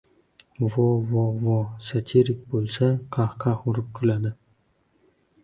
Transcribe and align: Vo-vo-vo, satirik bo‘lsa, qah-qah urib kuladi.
Vo-vo-vo, 0.75 1.57
satirik 1.89 2.41
bo‘lsa, 2.55 2.89
qah-qah 3.19 3.55
urib 3.75 3.95
kuladi. 4.01 4.35